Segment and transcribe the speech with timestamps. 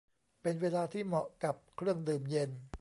[0.41, 2.49] เป็นเวลาที่เหมาะกับเครื่องดื่มเย็น